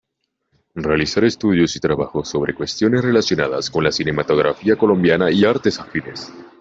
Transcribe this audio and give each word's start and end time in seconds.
Realizar 0.73 1.23
estudios 1.25 1.75
y 1.75 1.79
trabajos 1.79 2.27
sobre 2.27 2.55
cuestiones 2.55 3.03
relacionadas 3.03 3.69
con 3.69 3.83
la 3.83 3.91
cinematografía 3.91 4.75
colombiana 4.75 5.29
y 5.29 5.45
artes 5.45 5.79
afines. 5.79 6.33